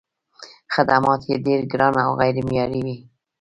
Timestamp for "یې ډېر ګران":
1.29-1.93